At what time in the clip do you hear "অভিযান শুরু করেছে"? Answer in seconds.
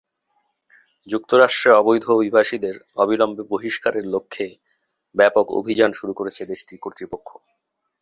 5.59-6.41